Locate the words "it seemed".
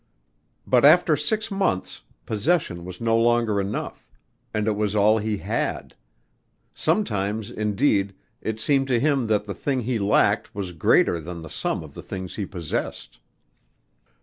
8.41-8.87